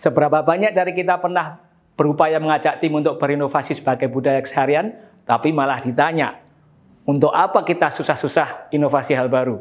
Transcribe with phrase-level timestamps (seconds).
[0.00, 1.60] Seberapa banyak dari kita pernah
[1.92, 4.96] berupaya mengajak tim untuk berinovasi sebagai budaya keseharian,
[5.28, 6.40] tapi malah ditanya,
[7.04, 9.60] untuk apa kita susah-susah inovasi hal baru?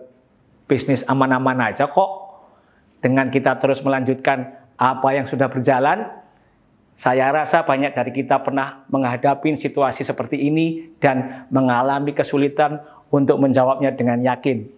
[0.63, 2.31] Bisnis aman-aman aja kok.
[3.03, 6.07] Dengan kita terus melanjutkan apa yang sudah berjalan,
[6.95, 12.79] saya rasa banyak dari kita pernah menghadapi situasi seperti ini dan mengalami kesulitan
[13.11, 14.71] untuk menjawabnya dengan yakin.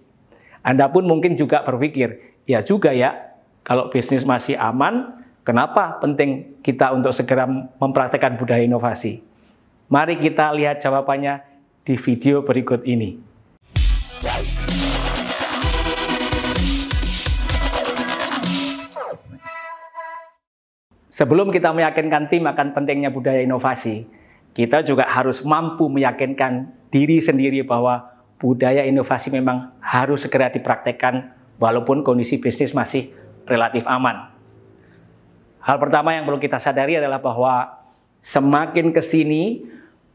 [0.66, 6.94] Anda pun mungkin juga berpikir, ya juga ya, kalau bisnis masih aman, kenapa penting kita
[6.94, 9.22] untuk segera mempraktekkan budaya inovasi?
[9.92, 11.44] Mari kita lihat jawabannya
[11.84, 13.20] di video berikut ini.
[21.12, 24.08] Sebelum kita meyakinkan tim akan pentingnya budaya inovasi,
[24.56, 32.02] kita juga harus mampu meyakinkan diri sendiri bahwa budaya inovasi memang harus segera dipraktekkan walaupun
[32.02, 33.12] kondisi bisnis masih
[33.46, 34.32] relatif aman.
[35.62, 37.70] Hal pertama yang perlu kita sadari adalah bahwa
[38.26, 39.62] semakin ke sini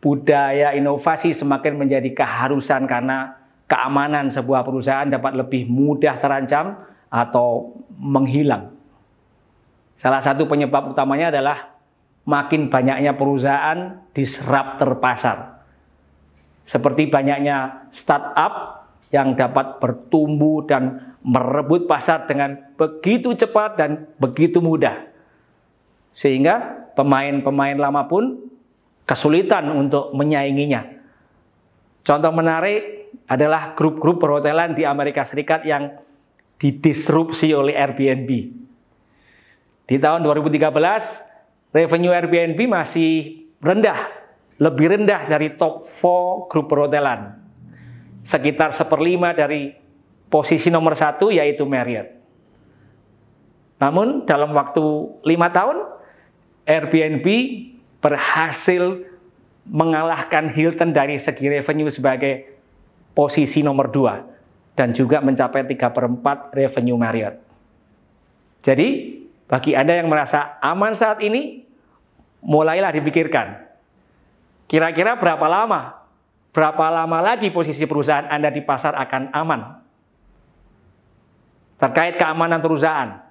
[0.02, 3.38] budaya inovasi semakin menjadi keharusan karena
[3.70, 6.78] keamanan sebuah perusahaan dapat lebih mudah terancam
[7.10, 8.74] atau menghilang.
[10.02, 11.74] Salah satu penyebab utamanya adalah
[12.26, 15.62] makin banyaknya perusahaan disruptor pasar.
[16.66, 25.15] Seperti banyaknya startup yang dapat bertumbuh dan merebut pasar dengan begitu cepat dan begitu mudah.
[26.16, 28.40] Sehingga pemain-pemain lama pun
[29.04, 30.96] kesulitan untuk menyainginya.
[32.00, 35.92] Contoh menarik adalah grup-grup perhotelan di Amerika Serikat yang
[36.56, 38.30] didisrupsi oleh Airbnb.
[39.86, 44.08] Di tahun 2013, revenue Airbnb masih rendah,
[44.56, 47.38] lebih rendah dari top 4 grup perhotelan.
[48.26, 49.70] Sekitar seperlima dari
[50.26, 52.10] posisi nomor satu yaitu Marriott.
[53.78, 54.82] Namun dalam waktu
[55.22, 55.95] lima tahun,
[56.66, 57.26] Airbnb
[58.02, 59.06] berhasil
[59.66, 62.58] mengalahkan Hilton dari segi revenue sebagai
[63.14, 64.22] posisi nomor dua
[64.76, 67.40] dan juga mencapai 3 per 4 revenue Marriott.
[68.60, 71.64] Jadi bagi Anda yang merasa aman saat ini,
[72.42, 73.62] mulailah dipikirkan.
[74.66, 76.02] Kira-kira berapa lama?
[76.50, 79.60] Berapa lama lagi posisi perusahaan Anda di pasar akan aman?
[81.76, 83.22] Terkait keamanan perusahaan,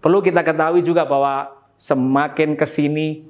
[0.00, 3.24] perlu kita ketahui juga bahwa semakin ke sini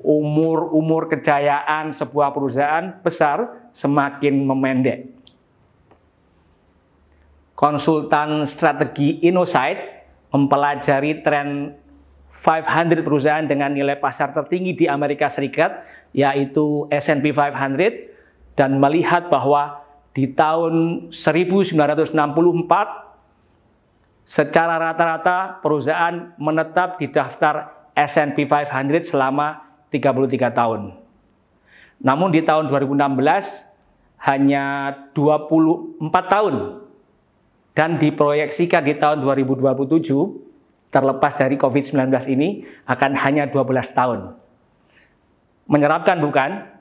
[0.00, 5.10] umur-umur kejayaan sebuah perusahaan besar semakin memendek.
[7.56, 9.80] Konsultan strategi Innosight
[10.28, 11.72] mempelajari tren
[12.36, 15.80] 500 perusahaan dengan nilai pasar tertinggi di Amerika Serikat,
[16.12, 19.80] yaitu S&P 500, dan melihat bahwa
[20.12, 22.12] di tahun 1964,
[24.28, 30.92] secara rata-rata perusahaan menetap di daftar S&P 500 selama 33 tahun.
[32.04, 33.66] Namun di tahun 2016,
[34.20, 36.54] hanya 24 tahun
[37.76, 44.32] dan diproyeksikan di tahun 2027 terlepas dari COVID-19 ini akan hanya 12 tahun.
[45.68, 46.72] Menyerapkan bukan?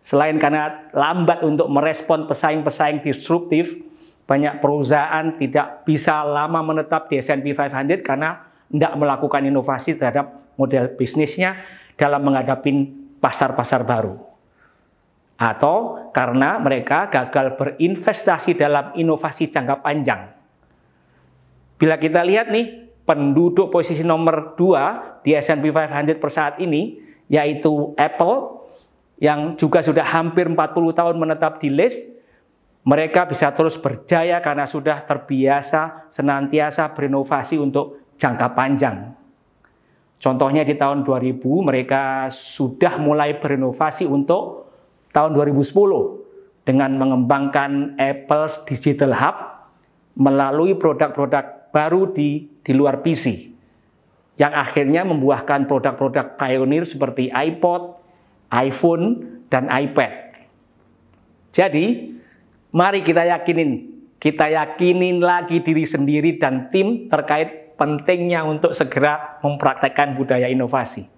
[0.00, 3.76] Selain karena lambat untuk merespon pesaing-pesaing disruptif,
[4.24, 10.94] banyak perusahaan tidak bisa lama menetap di S&P 500 karena tidak melakukan inovasi terhadap model
[10.94, 11.58] bisnisnya
[11.98, 14.30] dalam menghadapi pasar-pasar baru
[15.40, 20.36] atau karena mereka gagal berinvestasi dalam inovasi jangka panjang.
[21.80, 27.00] Bila kita lihat nih, penduduk posisi nomor 2 di S&P 500 per saat ini,
[27.32, 28.60] yaitu Apple,
[29.16, 30.60] yang juga sudah hampir 40
[30.92, 32.04] tahun menetap di list,
[32.84, 39.16] mereka bisa terus berjaya karena sudah terbiasa senantiasa berinovasi untuk jangka panjang.
[40.20, 44.68] Contohnya di tahun 2000 mereka sudah mulai berinovasi untuk
[45.16, 49.36] tahun 2010 dengan mengembangkan Apple Digital Hub
[50.20, 53.48] melalui produk-produk baru di di luar PC
[54.36, 57.96] yang akhirnya membuahkan produk-produk pioneer seperti iPod,
[58.52, 60.32] iPhone, dan iPad.
[61.52, 62.16] Jadi,
[62.72, 70.12] mari kita yakinin, kita yakinin lagi diri sendiri dan tim terkait pentingnya untuk segera mempraktekkan
[70.12, 71.08] budaya inovasi.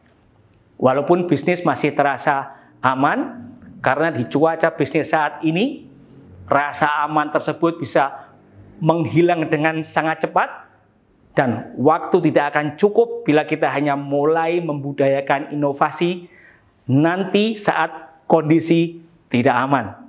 [0.78, 3.50] Walaupun bisnis masih terasa aman,
[3.82, 5.90] karena di cuaca bisnis saat ini,
[6.46, 8.30] rasa aman tersebut bisa
[8.78, 10.70] menghilang dengan sangat cepat
[11.32, 16.28] dan waktu tidak akan cukup bila kita hanya mulai membudayakan inovasi
[16.90, 19.00] nanti saat kondisi
[19.30, 20.01] tidak aman.